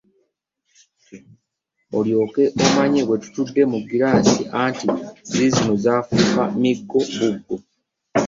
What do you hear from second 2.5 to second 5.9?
omanye bwe tutudde mu giraasi, anti ziizino